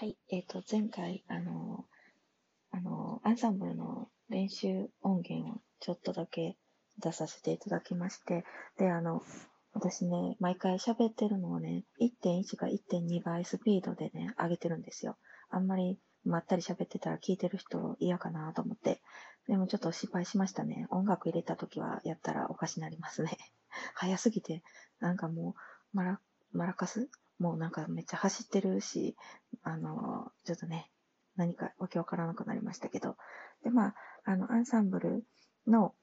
[0.00, 1.84] はい、えっ、と、前回、あの、
[2.70, 6.56] あの、アンサンブルの練習音源をちょっとだけ
[7.00, 8.46] 出させていただきまして、
[8.78, 9.22] で、あの、
[9.74, 15.18] 私ね、毎回喋ってるのをね、1.1か1.2倍スピードでね、上げてるんですよ。
[15.50, 19.02] あんまりまったり喋ってたら聞いてる人嫌かなと思って。
[19.48, 20.86] でもちょっと失敗しましたね。
[20.88, 23.36] 音楽入れた時はやったらおかしなりますね。
[23.92, 24.62] 早すぎて、
[24.98, 25.56] なんかも
[25.92, 26.20] う、マラ、
[26.52, 27.10] マラカス
[27.40, 29.16] もうなんかめっちゃ走ってるし、
[29.62, 30.90] あの、ちょっとね、
[31.36, 33.16] 何かわけわからなくなりましたけど。
[33.64, 33.94] で、まあ、
[34.24, 35.24] あの、アンサンブル
[35.66, 35.94] の、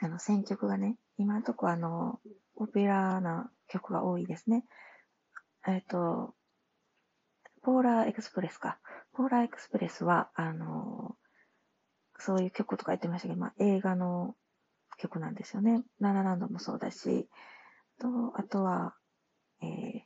[0.00, 2.20] あの、選曲がね、今のとこあの、
[2.56, 4.64] ポピュラーな曲が多いですね。
[5.68, 6.34] えっ、と、
[7.62, 8.78] ポーラーエクスプレスか。
[9.12, 11.16] ポーラーエクスプレスは、あの、
[12.18, 14.34] そういう曲とか言ってましたけど、まあ、映画の
[14.96, 15.82] 曲なんですよね。
[16.00, 17.28] ララランドもそうだし、
[17.98, 18.94] と、あとは、
[19.62, 20.00] えー、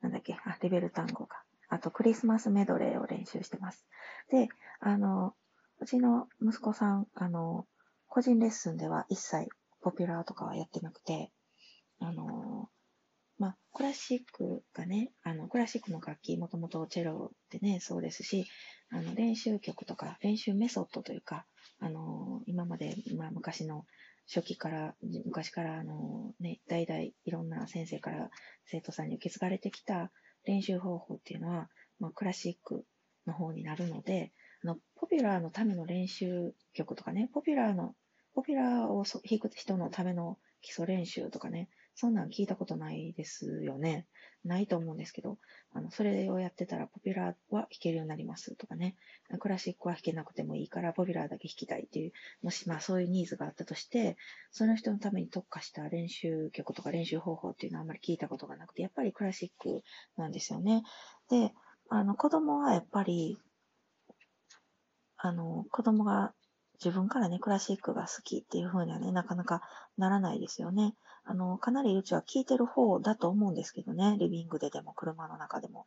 [0.00, 1.42] なんだっけ、あ、レベル単語か。
[1.68, 3.86] あと、クリスマスメドレーを練習してます。
[4.30, 4.48] で、
[4.80, 5.34] あの、
[5.80, 7.66] うちの息子さん、あの、
[8.08, 9.48] 個人レッスンでは一切
[9.80, 11.32] ポピュラーとかはやってなくて、
[11.98, 12.68] あの、
[13.38, 18.46] まあ、クラシックがね、あの、クラシックの楽器、もともとチェロってね、そうですし、
[18.90, 21.46] あの、練習曲とか、練習メソッドというか、
[21.78, 23.84] あの、今まで、まあ、昔の
[24.32, 28.30] 初期から、昔から、あの、ね、代々いろんな先生から
[28.64, 30.10] 生徒さんに受け継がれてきた
[30.44, 31.68] 練習方法っていうのは、
[32.00, 32.84] まあ、クラシック
[33.26, 34.32] の方になるので、
[34.64, 37.94] あの、ポピュラーのための練習曲とかね、ポピュラーの、
[38.34, 41.68] ポピュラーを弾く人のための基礎練習とかね、
[41.98, 44.06] そんなん聞いたことないですよね。
[44.44, 45.38] ないと思うんですけど、
[45.72, 48.96] あの、それをやってたらポピュラーは弾けるようになりますとかね、
[49.40, 54.18] クラシックは弾けなくてもいいから、ポピュラーだけ弾きたいっていう、もしまあそういうニーズがあったとして、
[54.50, 59.82] その人のために特化した練習曲とか練習方法っていうのはあんまり聞いたことがなくて、やっぱりクラシック
[60.18, 60.82] なんですよね。
[61.30, 61.54] で、
[61.88, 63.38] あの、子供はやっぱり、
[65.16, 66.34] あの、子供が
[66.84, 69.62] 自分からね、クラシックが好きっていう風にはね、なかなか
[69.96, 70.94] ならないですよね。
[71.24, 75.86] あの、かなりうちは聴いてる方だと思うんですけどね、リビングででも、車の中でも、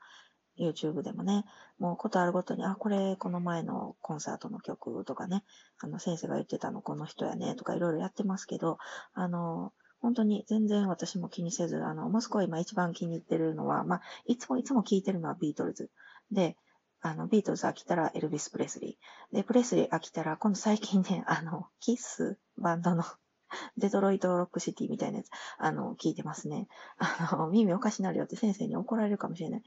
[0.60, 1.46] YouTube でもね、
[1.80, 5.44] もうことあるごとに、あ、これ、この前のコンサートの曲とかね、
[5.80, 8.78] あの、先生が言ってたのこの人やね、とかいろいろやってますけど、
[9.14, 9.72] あの、
[10.02, 15.90] 本当に全然私も気にせず、あの、息子が今一番気に入ってるのは、まあ、いつもいつも聴いてるのはビートルズ。
[16.32, 16.58] で、
[17.02, 19.36] あの、ビートルズ飽きたらエルビス・プレスリー。
[19.36, 23.04] で、プレスリー飽きたら、今度最近ね、 あの、キッスバンドの
[23.78, 26.68] デトロイト・ロックシティみたいなやつ、あの、聞いてますね。
[26.98, 29.64] あの、耳おかしなるよって先生に怒られるかもしれない。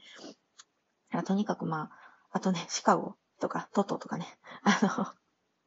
[1.11, 1.91] あとにかくまあ、
[2.31, 4.27] あとね、シカゴとか、トトとかね、
[4.63, 5.13] あの、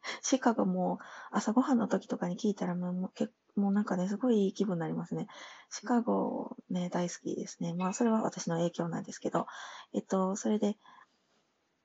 [0.23, 0.99] シカゴも
[1.31, 5.29] 朝ごはんの時とかに聞いたらもう、もう結もうなんかね、すごいいい気分になりますね。
[5.71, 7.73] シカゴね、大好きですね。
[7.73, 9.47] まあ、それは私の影響なんですけど、
[9.95, 10.77] えっと、それで、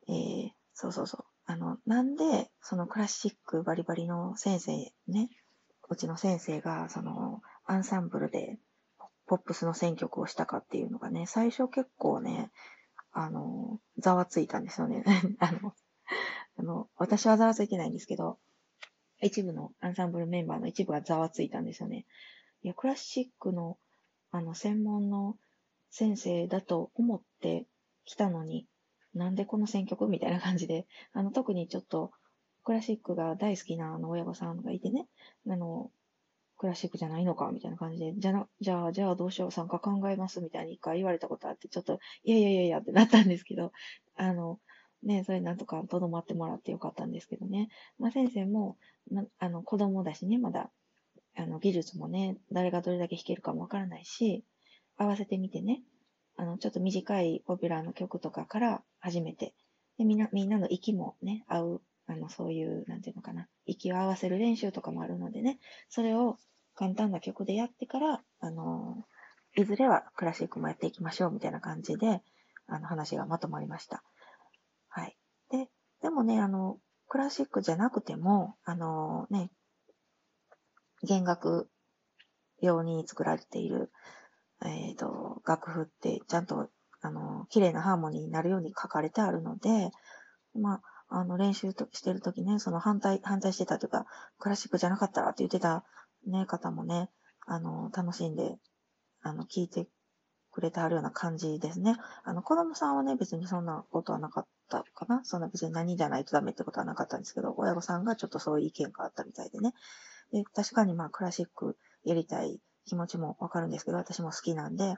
[0.07, 1.25] えー、そうそうそう。
[1.45, 4.72] あの、なんで、そのクラシックバリバリの先生
[5.07, 5.29] ね、
[5.89, 8.57] うちの先生が、その、アンサンブルで、
[9.28, 12.51] ポップスの選曲をしたかっていうのがね、最初結構ね、
[13.11, 15.03] あの、ざわついたんですよね。
[15.40, 15.73] あの、
[16.57, 18.40] あの、私はざわついてないんですけど、
[19.22, 22.06] 一部のアンサンブルメンバーの一部がざわついたんですよね。
[22.63, 23.78] いや、クラシックの、
[24.31, 25.38] あの、専門の
[25.90, 27.67] 先生だと思って
[28.06, 28.67] きたのに、
[29.13, 30.07] なんでこの選曲？
[30.07, 32.11] みたいな感じで、あの、特にちょっと、
[32.63, 35.07] クラシックが大好きなあの親御さんがいてね、
[35.49, 35.89] あの、
[36.57, 37.49] クラシックじゃないのか？
[37.51, 40.41] みたいな感じで、じゃな、じゃあ、じゃあどうしよう、参加考えます？
[40.41, 43.72] みたいに一回言われたことあって、ちょっと、いやいやいやいやってなったんですけど、
[44.16, 44.59] あの、
[45.03, 47.69] ね、それなんとかとどまってもらってよかったんですけどね。
[47.97, 48.78] まあ先生も、
[49.09, 50.69] なあの、子供だしね、まだ、
[51.35, 54.45] あの、技術もね、誰がどれだけ弾けるかもわからないし、
[54.97, 55.81] 合わせてみてね、
[56.38, 59.53] あの、ちょっと短いポピュラーの曲とかから始めて、
[59.97, 65.59] で、みんな、みんなの息もね、合う、あの、そういう、なんていうのかな、息を合わせる練習とかもあるのでね、
[65.90, 66.38] それを
[66.75, 69.06] 簡単な曲でやってから、あの、
[69.56, 72.22] いずれはクラシックもやっていきましょうみたいな感じで、
[72.68, 74.03] あの、話がまとまりました。
[74.88, 75.17] はい。
[75.50, 75.70] で、
[76.02, 79.52] でもね、あの、クラシックじゃなくても、あのね、
[81.03, 81.70] 弦楽
[82.61, 83.91] 用に作られている、
[84.66, 86.69] えっ、と、楽譜ってちゃんと、
[87.02, 89.91] あの、綺麗なハーモニーになるように書かれてあるので、
[90.53, 94.05] まあ、あの、練習としてるときね、その反対、反対してたというか、
[94.40, 95.84] クラシックじゃなかったらって言ってた
[96.28, 97.09] ね、方もね、
[97.47, 98.58] あの、楽しんで、
[99.22, 99.87] あの、聞いて
[100.52, 101.97] くれてあるような感じですね。
[102.23, 105.22] あの、子供さんはね、別にそんなことはなかったかな。
[105.23, 109.73] そんな別に何じゃないとダメってことはなかったんですけど、親御さんがちょっとそういう意見があったみたいでね。
[110.31, 114.95] で、確かにまあ、クラシックやりたい気持ちもわかるんですけど、私も好きなんで、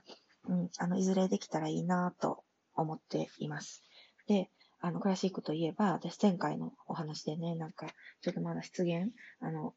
[0.47, 2.43] うん、あの、いずれできたらいいなと
[2.75, 3.83] 思っています。
[4.27, 4.49] で、
[4.79, 7.87] あの、クラシックといえば、私前回のお話でね、なんか、
[8.21, 9.73] ちょっとまだ失言、あの、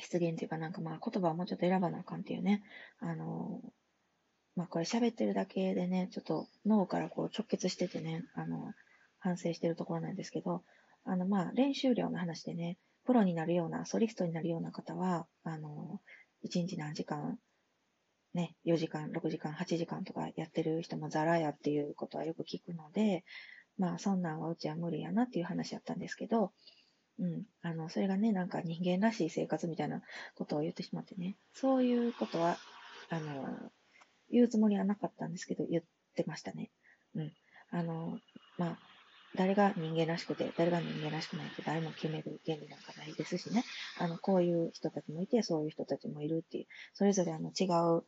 [0.00, 2.62] 失言っていうかなんかまあ言葉をもうちょっと選ばなあかんっていうね、
[3.00, 3.60] あの、
[4.56, 8.72] まあこれ喋ってるだけでね、ちょっと脳からこう直結しててね、あの、
[9.18, 10.62] 反省してるところなんですけど、
[11.04, 16.00] あのまあ練習量の話でね、プロになるような、ソリストになるような方は、あの、
[16.42, 17.38] 1日何時間、
[18.34, 23.24] ね、4時間、6時間、8時間とかやってる人もザラやっていうことはよく聞くので、
[23.78, 26.52] まあそんなんはうちは無理やなっていう話やったんですけど、
[27.18, 27.44] うん。
[27.62, 30.02] あの、それがね、なんか人間らしい生活みたいな
[30.34, 32.56] ことを言ってしまってね、そういうことは、
[33.10, 33.70] あの、
[34.30, 35.82] 言うつもりはなかったんですけど、言っ
[36.14, 36.70] てましたね。
[37.14, 37.32] うん。
[37.70, 38.18] あの、
[38.56, 38.78] まあ、
[39.34, 43.64] 誰が人間らしくて、誰が人間らしくないって誰も決める原理なんかないですしね。
[43.98, 47.64] あの、こういう人たちもいて、そういう人たちもいるっていう、それぞれあの違
[47.98, 48.04] う、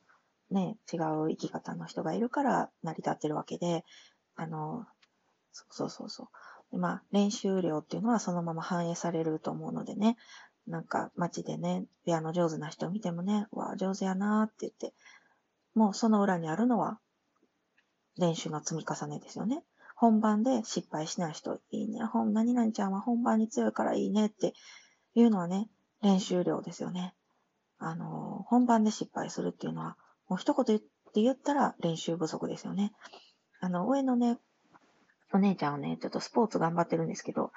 [0.54, 3.84] ね、違う生き方の人がいるから成り立ってるわけで、
[4.36, 4.86] あの、
[5.52, 6.28] そうそうそ
[6.72, 6.78] う。
[6.78, 10.16] まあ、練習量っていうのはそのまま反映されると思うのでね、
[10.66, 14.92] なんか街でね、ピアノ上手な人を見てもね、うわ、上手やなーって言って、
[15.74, 16.98] もうその裏にあるのは
[18.18, 19.62] 練習の積み重ねですよね。
[19.94, 24.54] 本番で失敗しない人、いいね、本、何々ちゃんは本番に強いからいいねって
[25.14, 25.68] いうのはね、
[26.02, 27.14] 練習量ですよね。
[27.78, 29.96] あの、本番で失敗するっていうのは、
[30.28, 32.92] もう一言言って言ったら練習不足ですよね。
[33.60, 34.38] あの、上のね、
[35.32, 37.52] お姉ちゃんはね、ちょっとスポーツ頑張ってるんですけど、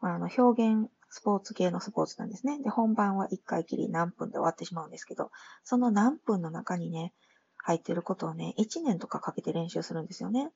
[0.00, 2.58] あの、表現スポーツ系のスポーツなんですね。
[2.62, 5.30] で、本番は1回きり何分で終わってしまうんですけど、
[5.62, 7.12] その何分の中にね、
[7.58, 10.50] 入ってることをね、1年とかかけて練習するんですよね。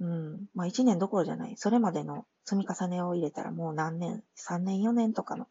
[0.00, 0.46] うん。
[0.54, 1.54] まあ1年どころじゃない。
[1.56, 5.48] それまでの積み重ねを入れたらもう何年、3年4年とかの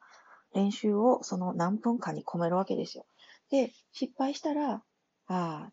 [0.53, 3.05] 練習をその何分間に込めるわけですよ。
[3.49, 4.83] で、失敗したら、あ
[5.27, 5.71] あ、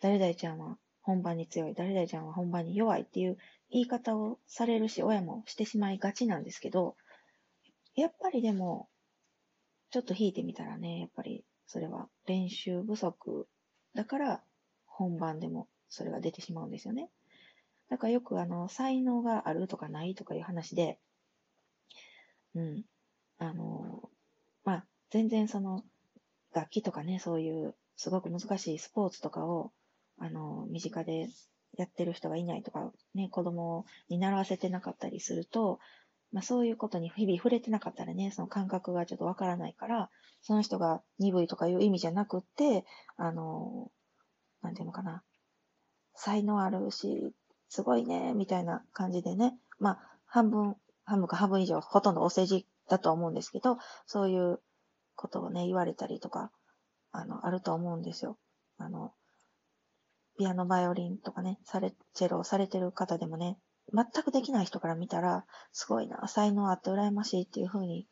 [0.00, 3.38] 誰々ちゃんは本番に強い、誰々ちゃんは本番に弱いっていう
[3.70, 6.96] 言い方をされるし、親もしてしまいがちなんですけど、
[7.94, 8.88] やっぱりでも、
[9.90, 13.46] ちょっと弾いてみたらね、やっぱりそれは練習不足
[13.94, 14.42] だから
[14.86, 17.10] 本番でもそれが出てしまうんですよね。
[17.90, 20.98] だかよくあの、才能があるとかないとかいう話で、
[22.54, 22.84] うん、
[23.38, 24.08] あの、
[24.64, 25.82] まあ、全然その、
[26.54, 29.72] 楽器とかね、そういうすごく難しいスポーツとかを、
[30.18, 31.28] あの、身近で
[31.76, 35.80] やってる人がいないとか、ね、子供に習わせてなかったりすると、
[36.32, 40.10] まあそういうことに日々触れてなかったらね、その感覚がちょっとわからないから、
[40.42, 42.84] その人が鈍いとかいう意味じゃなくって、
[43.16, 43.90] あの、
[44.62, 45.22] なんていうのかな、
[46.14, 47.32] 才能あるし、
[47.74, 54.60] すごいね、みたいな感じでね、まあ半分、半分か半分以上、ほとんどお世辞だと思うんですけど、そういう
[55.16, 56.52] ことをね、言われたりとか、
[57.10, 58.38] あの、あると思うんですよ。
[58.78, 59.12] あの、
[60.38, 63.58] ピアノ、バイオリンとかね、され、チェロをされてる方でもね、
[63.92, 68.06] 全くできない人から見たら、すごいな、才能あって羨ましいっていうふうに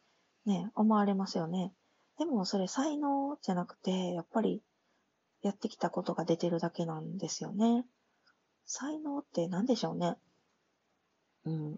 [0.44, 1.72] ね、思われますよね。
[2.18, 4.60] でもそれ才能じゃなくて、やっぱり
[5.40, 7.86] やってきたことが出てるだけなんですよね。
[8.74, 10.16] 才能って何でしょうね？
[11.44, 11.76] うん。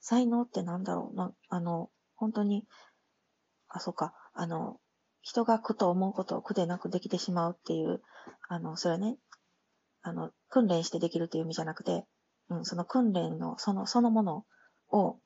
[0.00, 1.14] 才能って何だろう？
[1.14, 2.64] な、あの、本当に、
[3.68, 4.80] あ、そうか、あの、
[5.20, 8.00] 人が苦と思うことを苦でなくできてしまうっていう、
[8.48, 9.18] あの、それね、
[10.00, 12.06] あの、訓練してできるという意味じゃなくて、
[12.48, 14.44] うん、その訓練の、その、そのもの
[14.90, 15.18] を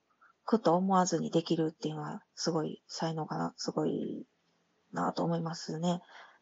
[0.45, 4.27] 苦と思わずにできるっていうのは、すごい才能かな、すごい
[4.93, 6.01] なと思いますね。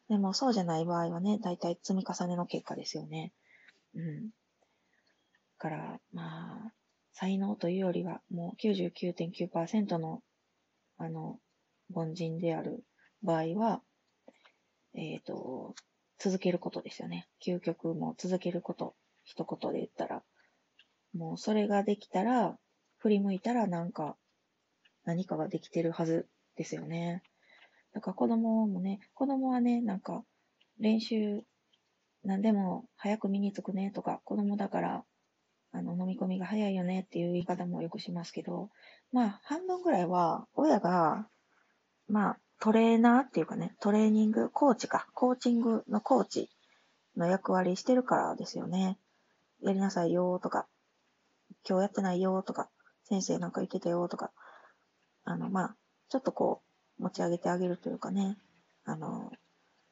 [0.09, 3.35] でも、そうじゃない場合はね、大体積み重ねの結果ですよね。
[3.95, 4.31] うん。
[5.59, 6.73] から、まあ、
[7.12, 10.23] 才能というよりは、もう99.9%の、
[10.97, 11.38] あの、
[11.93, 12.85] 凡人である
[13.23, 13.83] 場合は、
[14.95, 15.75] えっ、ー、と、
[16.19, 17.29] 続けることですよね。
[17.45, 18.95] 究極も続けること。
[19.25, 20.23] 一言で言ったら。
[21.15, 22.57] もうそれができたら、
[22.99, 24.17] 振り向いたらなんか、
[25.05, 27.23] 何かができてるはずですよね。
[27.95, 30.25] だから子供もね、子供はね、なんか、
[30.79, 31.43] 練習、
[32.25, 35.05] 何でも早く身につくねとか、子供だから、
[35.73, 38.71] あの、飲み込みが早いよねっていう言い方もよくしますけど、
[39.13, 41.29] まあ、半分ぐらいは、親が、
[42.09, 46.51] まあ、トレーナーっていうかね、トレーニング、コーチか、コーチングのコーチ
[47.17, 48.99] の役割してるからですよね。
[49.63, 50.67] やりなさいよとか、
[51.69, 52.69] 今日やってないよとか、
[53.05, 54.33] 先生なんか言ってたよとか、
[55.25, 55.77] あの、まあ、
[56.09, 56.63] ちょっとこ
[56.99, 58.37] う、持ち上げてあげるというかね、
[58.85, 59.31] あの、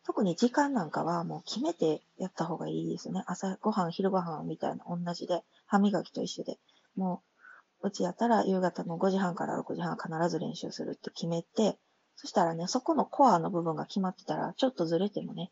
[0.06, 3.24] 特に時間なんかはもう決めてやった方がいいですね。
[3.26, 6.58] 朝ごはん、昼ごはんみたいな同じで、歯磨きと一緒で、
[6.94, 7.22] も
[7.82, 11.76] う、うちやったら夕方の5時半から6時半必ず練習するって決めて、
[12.14, 15.50] そしたらね、そこのコアの部分が決まってたら、ちょっとずれてもね、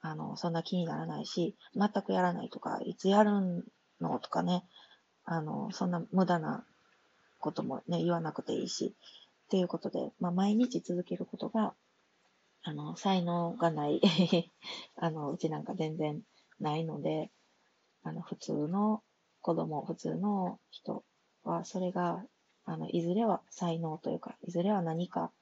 [0.00, 3.66] あの、そんな気にならないし、全くやらないとか、いつやる
[4.00, 4.64] のとかね、
[5.24, 6.64] あの、そんな無駄な
[7.38, 8.94] こともね、言わなくていいし、
[9.46, 11.74] っていうことで、まあ、毎日続けることが、
[12.68, 13.98] あの、才能がない
[14.96, 16.22] あの、うちなんか全然
[16.60, 17.32] ないので、
[18.02, 19.02] あの、普通の
[19.40, 21.02] 子供、普通の人
[21.44, 22.26] は、それが、
[22.66, 25.32] あの、いずれは才能というか、いずれは何か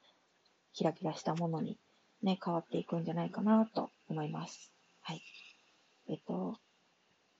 [0.71, 1.77] キラキラしたものに
[2.21, 4.71] ね、変わっていくんじゃないかなと思います。
[5.01, 5.21] はい。
[6.07, 6.57] えっと、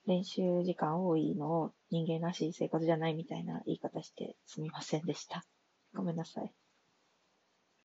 [0.04, 5.46] 練習時間多いのを人間らしい生活じゃないみたいな言い方してすみませんでした。
[5.94, 6.52] ごめんなさい。